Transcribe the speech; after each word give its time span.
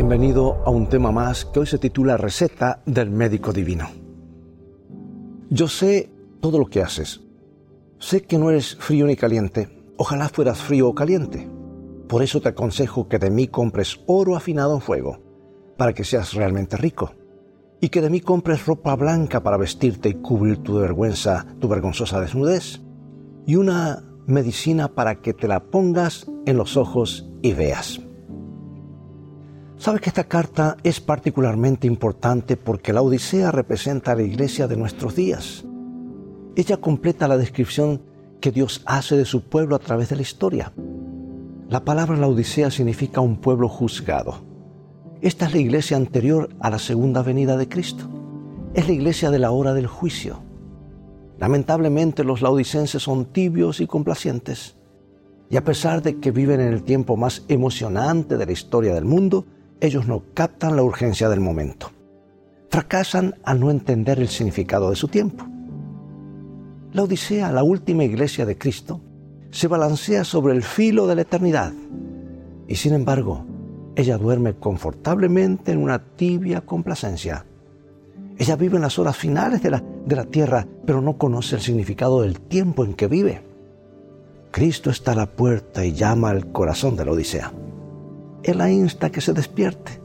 Bienvenido 0.00 0.62
a 0.64 0.70
un 0.70 0.88
tema 0.88 1.10
más 1.10 1.44
que 1.44 1.58
hoy 1.58 1.66
se 1.66 1.76
titula 1.76 2.16
Receta 2.16 2.82
del 2.86 3.10
Médico 3.10 3.52
Divino. 3.52 3.88
Yo 5.50 5.66
sé 5.66 6.08
todo 6.40 6.60
lo 6.60 6.66
que 6.66 6.82
haces. 6.82 7.22
Sé 7.98 8.22
que 8.22 8.38
no 8.38 8.48
eres 8.48 8.76
frío 8.76 9.06
ni 9.06 9.16
caliente. 9.16 9.68
Ojalá 9.96 10.28
fueras 10.28 10.62
frío 10.62 10.88
o 10.88 10.94
caliente. 10.94 11.50
Por 12.06 12.22
eso 12.22 12.40
te 12.40 12.50
aconsejo 12.50 13.08
que 13.08 13.18
de 13.18 13.30
mí 13.30 13.48
compres 13.48 13.98
oro 14.06 14.36
afinado 14.36 14.76
en 14.76 14.82
fuego, 14.82 15.18
para 15.76 15.92
que 15.92 16.04
seas 16.04 16.32
realmente 16.32 16.76
rico. 16.76 17.14
Y 17.80 17.88
que 17.88 18.00
de 18.00 18.08
mí 18.08 18.20
compres 18.20 18.66
ropa 18.66 18.94
blanca 18.94 19.42
para 19.42 19.56
vestirte 19.56 20.10
y 20.10 20.14
cubrir 20.14 20.58
tu 20.58 20.78
vergüenza, 20.78 21.44
tu 21.58 21.66
vergonzosa 21.66 22.20
desnudez. 22.20 22.80
Y 23.48 23.56
una 23.56 24.04
medicina 24.28 24.94
para 24.94 25.16
que 25.16 25.34
te 25.34 25.48
la 25.48 25.58
pongas 25.58 26.30
en 26.46 26.56
los 26.56 26.76
ojos 26.76 27.28
y 27.42 27.52
veas. 27.52 28.00
Sabes 29.78 30.00
que 30.00 30.10
esta 30.10 30.24
carta 30.24 30.76
es 30.82 31.00
particularmente 31.00 31.86
importante 31.86 32.56
porque 32.56 32.92
la 32.92 33.00
Odisea 33.00 33.52
representa 33.52 34.10
a 34.10 34.16
la 34.16 34.22
iglesia 34.22 34.66
de 34.66 34.76
nuestros 34.76 35.14
días. 35.14 35.64
Ella 36.56 36.78
completa 36.78 37.28
la 37.28 37.36
descripción 37.36 38.02
que 38.40 38.50
Dios 38.50 38.82
hace 38.86 39.16
de 39.16 39.24
su 39.24 39.42
pueblo 39.42 39.76
a 39.76 39.78
través 39.78 40.08
de 40.08 40.16
la 40.16 40.22
historia. 40.22 40.72
La 41.68 41.84
palabra 41.84 42.16
la 42.16 42.26
Odisea 42.26 42.72
significa 42.72 43.20
un 43.20 43.36
pueblo 43.36 43.68
juzgado. 43.68 44.40
Esta 45.20 45.46
es 45.46 45.52
la 45.52 45.58
iglesia 45.58 45.96
anterior 45.96 46.48
a 46.58 46.70
la 46.70 46.80
segunda 46.80 47.22
venida 47.22 47.56
de 47.56 47.68
Cristo. 47.68 48.08
Es 48.74 48.88
la 48.88 48.94
iglesia 48.94 49.30
de 49.30 49.38
la 49.38 49.52
hora 49.52 49.74
del 49.74 49.86
juicio. 49.86 50.42
Lamentablemente 51.38 52.24
los 52.24 52.42
laodicenses 52.42 53.00
son 53.00 53.26
tibios 53.26 53.80
y 53.80 53.86
complacientes. 53.86 54.76
Y 55.50 55.56
a 55.56 55.62
pesar 55.62 56.02
de 56.02 56.18
que 56.18 56.32
viven 56.32 56.60
en 56.60 56.72
el 56.72 56.82
tiempo 56.82 57.16
más 57.16 57.44
emocionante 57.46 58.36
de 58.36 58.46
la 58.46 58.52
historia 58.52 58.92
del 58.92 59.04
mundo, 59.04 59.46
ellos 59.80 60.06
no 60.06 60.22
captan 60.34 60.76
la 60.76 60.82
urgencia 60.82 61.28
del 61.28 61.40
momento. 61.40 61.90
Fracasan 62.70 63.34
al 63.44 63.60
no 63.60 63.70
entender 63.70 64.18
el 64.18 64.28
significado 64.28 64.90
de 64.90 64.96
su 64.96 65.08
tiempo. 65.08 65.46
La 66.92 67.02
Odisea, 67.02 67.52
la 67.52 67.62
última 67.62 68.04
iglesia 68.04 68.44
de 68.46 68.58
Cristo, 68.58 69.00
se 69.50 69.68
balancea 69.68 70.24
sobre 70.24 70.54
el 70.54 70.62
filo 70.62 71.06
de 71.06 71.14
la 71.14 71.22
eternidad 71.22 71.72
y 72.66 72.76
sin 72.76 72.92
embargo, 72.92 73.44
ella 73.96 74.18
duerme 74.18 74.54
confortablemente 74.54 75.72
en 75.72 75.78
una 75.78 75.98
tibia 75.98 76.60
complacencia. 76.60 77.46
Ella 78.36 78.54
vive 78.56 78.76
en 78.76 78.82
las 78.82 78.98
horas 78.98 79.16
finales 79.16 79.62
de 79.62 79.70
la, 79.70 79.82
de 80.06 80.14
la 80.14 80.24
tierra, 80.26 80.66
pero 80.86 81.00
no 81.00 81.18
conoce 81.18 81.56
el 81.56 81.62
significado 81.62 82.22
del 82.22 82.40
tiempo 82.40 82.84
en 82.84 82.94
que 82.94 83.08
vive. 83.08 83.42
Cristo 84.52 84.90
está 84.90 85.12
a 85.12 85.16
la 85.16 85.26
puerta 85.26 85.84
y 85.84 85.92
llama 85.92 86.30
al 86.30 86.52
corazón 86.52 86.94
de 86.94 87.04
la 87.04 87.12
Odisea. 87.12 87.52
Él 88.42 88.58
la 88.58 88.70
insta 88.70 89.08
a 89.08 89.10
que 89.10 89.20
se 89.20 89.32
despierte, 89.32 90.00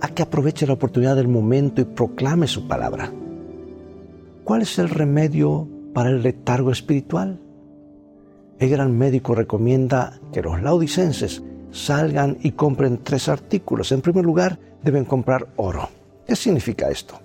a 0.00 0.08
que 0.08 0.22
aproveche 0.22 0.66
la 0.66 0.72
oportunidad 0.74 1.16
del 1.16 1.28
momento 1.28 1.80
y 1.80 1.84
proclame 1.84 2.46
su 2.46 2.66
palabra. 2.66 3.12
¿Cuál 4.44 4.62
es 4.62 4.78
el 4.78 4.88
remedio 4.88 5.68
para 5.92 6.10
el 6.10 6.22
letargo 6.22 6.70
espiritual? 6.70 7.40
El 8.58 8.70
gran 8.70 8.96
médico 8.96 9.34
recomienda 9.34 10.20
que 10.32 10.42
los 10.42 10.62
laodicenses 10.62 11.42
salgan 11.70 12.38
y 12.42 12.52
compren 12.52 13.00
tres 13.02 13.28
artículos. 13.28 13.92
En 13.92 14.00
primer 14.00 14.24
lugar, 14.24 14.58
deben 14.82 15.04
comprar 15.04 15.48
oro. 15.56 15.88
¿Qué 16.26 16.36
significa 16.36 16.90
esto? 16.90 17.18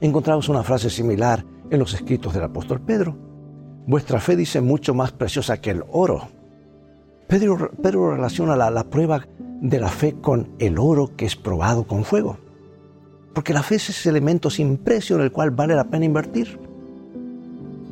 Encontramos 0.00 0.48
una 0.48 0.62
frase 0.62 0.90
similar 0.90 1.44
en 1.70 1.78
los 1.78 1.94
escritos 1.94 2.34
del 2.34 2.44
apóstol 2.44 2.80
Pedro. 2.80 3.16
Vuestra 3.86 4.20
fe 4.20 4.36
dice 4.36 4.60
mucho 4.60 4.94
más 4.94 5.12
preciosa 5.12 5.60
que 5.60 5.70
el 5.70 5.84
oro 5.90 6.28
Pedro, 7.30 8.10
relaciona 8.16 8.56
la, 8.56 8.70
la 8.70 8.82
prueba 8.82 9.24
de 9.38 9.78
la 9.78 9.88
fe 9.88 10.16
con 10.20 10.48
el 10.58 10.78
oro 10.78 11.12
que 11.16 11.26
es 11.26 11.36
probado 11.36 11.84
con 11.84 12.02
fuego. 12.02 12.38
Porque 13.32 13.54
la 13.54 13.62
fe 13.62 13.76
es 13.76 13.88
ese 13.88 14.08
elemento 14.08 14.50
sin 14.50 14.78
precio 14.78 15.14
en 15.14 15.22
el 15.22 15.30
cual 15.30 15.52
vale 15.52 15.76
la 15.76 15.84
pena 15.84 16.06
invertir. 16.06 16.58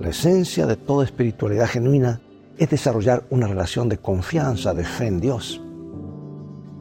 La 0.01 0.09
esencia 0.09 0.67
de 0.67 0.75
toda 0.75 1.05
espiritualidad 1.05 1.69
genuina 1.69 2.21
es 2.57 2.69
desarrollar 2.69 3.23
una 3.31 3.47
relación 3.47 3.89
de 3.89 3.99
confianza, 3.99 4.75
de 4.75 4.85
fe 4.85 5.07
en 5.07 5.21
Dios. 5.21 5.63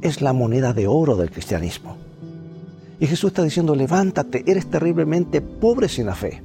Es 0.01 0.23
la 0.23 0.33
moneda 0.33 0.73
de 0.73 0.87
oro 0.87 1.15
del 1.15 1.29
cristianismo. 1.29 1.95
Y 2.99 3.05
Jesús 3.05 3.27
está 3.27 3.43
diciendo, 3.43 3.75
levántate, 3.75 4.43
eres 4.47 4.67
terriblemente 4.67 5.41
pobre 5.41 5.87
sin 5.87 6.07
la 6.07 6.15
fe. 6.15 6.41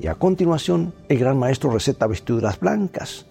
Y 0.00 0.06
a 0.06 0.14
continuación, 0.14 0.94
el 1.08 1.18
gran 1.18 1.36
maestro 1.40 1.72
receta 1.72 2.06
vestiduras 2.06 2.60
blancas, 2.60 3.26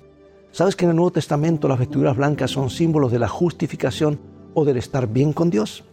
¿Sabes 0.51 0.75
que 0.75 0.83
en 0.83 0.91
el 0.91 0.97
Nuevo 0.97 1.11
Testamento 1.11 1.69
las 1.69 1.79
vestiduras 1.79 2.17
blancas 2.17 2.51
son 2.51 2.69
símbolos 2.69 3.11
de 3.11 3.19
la 3.19 3.29
justificación 3.29 4.19
o 4.53 4.65
del 4.65 4.75
estar 4.75 5.07
bien 5.07 5.31
con 5.31 5.49
Dios? 5.49 5.85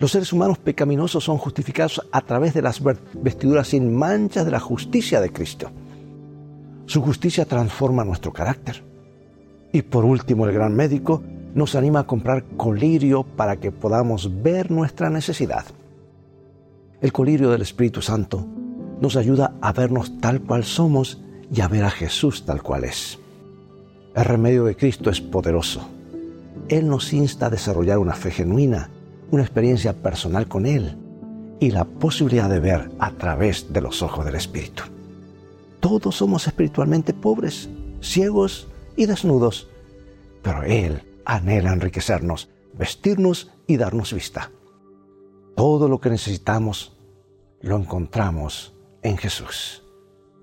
Los 0.00 0.10
seres 0.10 0.32
humanos 0.32 0.58
pecaminosos 0.58 1.22
son 1.22 1.38
justificados 1.38 2.02
a 2.10 2.22
través 2.22 2.54
de 2.54 2.62
las 2.62 2.82
vestiduras 3.14 3.68
sin 3.68 3.94
manchas 3.94 4.44
de 4.44 4.50
la 4.50 4.58
justicia 4.58 5.20
de 5.20 5.32
Cristo. 5.32 5.70
Su 6.86 7.02
justicia 7.02 7.44
transforma 7.44 8.04
nuestro 8.04 8.32
carácter. 8.32 8.82
Y 9.72 9.82
por 9.82 10.04
último, 10.04 10.44
el 10.46 10.52
gran 10.52 10.74
médico 10.74 11.22
nos 11.54 11.76
anima 11.76 12.00
a 12.00 12.06
comprar 12.06 12.44
colirio 12.56 13.22
para 13.22 13.58
que 13.60 13.70
podamos 13.70 14.42
ver 14.42 14.72
nuestra 14.72 15.08
necesidad. 15.08 15.64
El 17.00 17.12
colirio 17.12 17.50
del 17.50 17.62
Espíritu 17.62 18.02
Santo 18.02 18.44
nos 19.00 19.14
ayuda 19.14 19.54
a 19.60 19.72
vernos 19.72 20.18
tal 20.20 20.40
cual 20.40 20.64
somos 20.64 21.20
y 21.52 21.60
a 21.60 21.68
ver 21.68 21.84
a 21.84 21.90
Jesús 21.90 22.44
tal 22.44 22.60
cual 22.60 22.82
es. 22.82 23.21
El 24.14 24.26
remedio 24.26 24.64
de 24.64 24.76
Cristo 24.76 25.08
es 25.08 25.22
poderoso. 25.22 25.88
Él 26.68 26.86
nos 26.86 27.12
insta 27.14 27.46
a 27.46 27.50
desarrollar 27.50 27.98
una 27.98 28.12
fe 28.12 28.30
genuina, 28.30 28.90
una 29.30 29.42
experiencia 29.42 29.94
personal 29.94 30.48
con 30.48 30.66
Él 30.66 30.98
y 31.60 31.70
la 31.70 31.84
posibilidad 31.84 32.50
de 32.50 32.60
ver 32.60 32.90
a 32.98 33.12
través 33.12 33.72
de 33.72 33.80
los 33.80 34.02
ojos 34.02 34.26
del 34.26 34.34
Espíritu. 34.34 34.82
Todos 35.80 36.16
somos 36.16 36.46
espiritualmente 36.46 37.14
pobres, 37.14 37.70
ciegos 38.02 38.68
y 38.96 39.06
desnudos, 39.06 39.70
pero 40.42 40.62
Él 40.62 41.02
anhela 41.24 41.72
enriquecernos, 41.72 42.50
vestirnos 42.74 43.50
y 43.66 43.78
darnos 43.78 44.12
vista. 44.12 44.50
Todo 45.56 45.88
lo 45.88 46.00
que 46.00 46.10
necesitamos 46.10 46.98
lo 47.62 47.76
encontramos 47.76 48.74
en 49.02 49.16
Jesús. 49.16 49.84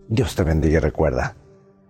Dios 0.07 0.33
te 0.35 0.43
bendiga 0.43 0.77
y 0.77 0.79
recuerda, 0.79 1.35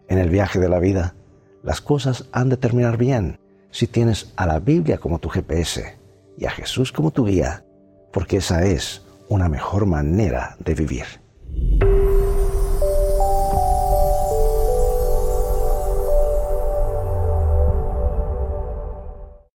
en 0.10 0.18
el 0.18 0.30
viaje 0.30 0.60
de 0.60 0.68
la 0.68 0.80
vida, 0.80 1.16
las 1.64 1.81
cosas 1.81 2.25
han 2.31 2.50
de 2.50 2.58
terminar 2.58 2.97
bien 2.97 3.40
si 3.72 3.88
tienes 3.88 4.34
a 4.36 4.46
la 4.46 4.59
Biblia 4.59 4.97
como 4.97 5.20
tu 5.20 5.30
GPS 5.30 5.97
y 6.38 6.46
a 6.46 6.52
Jesús 6.52 6.92
como 6.92 7.12
tu 7.12 7.25
guía, 7.25 7.64
porque 8.12 8.38
esa 8.38 8.66
es 8.66 9.06
una 9.28 9.50
mejor 9.50 9.86
manera 9.86 10.56
de 10.59 10.74
vivir. 10.74 11.06